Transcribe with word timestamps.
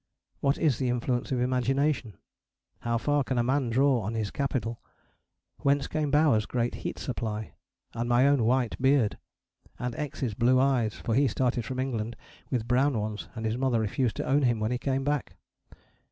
What 0.39 0.57
is 0.57 0.79
the 0.79 0.89
influence 0.89 1.31
of 1.31 1.39
imagination? 1.39 2.17
How 2.79 2.97
far 2.97 3.23
can 3.23 3.37
a 3.37 3.43
man 3.43 3.69
draw 3.69 4.01
on 4.01 4.15
his 4.15 4.31
capital? 4.31 4.81
Whence 5.59 5.85
came 5.85 6.09
Bowers' 6.09 6.47
great 6.47 6.73
heat 6.81 6.97
supply? 6.97 7.53
And 7.93 8.09
my 8.09 8.27
own 8.27 8.43
white 8.43 8.81
beard? 8.81 9.19
and 9.77 9.93
X's 9.93 10.33
blue 10.33 10.59
eyes: 10.59 10.95
for 10.95 11.13
he 11.13 11.27
started 11.27 11.65
from 11.65 11.77
England 11.79 12.15
with 12.49 12.67
brown 12.67 12.97
ones 12.99 13.29
and 13.35 13.45
his 13.45 13.57
mother 13.59 13.79
refused 13.79 14.15
to 14.15 14.25
own 14.25 14.41
him 14.41 14.59
when 14.59 14.71
he 14.71 14.79
came 14.79 15.03
back? 15.03 15.35